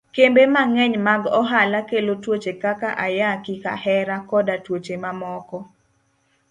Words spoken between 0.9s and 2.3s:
mag ohala kelo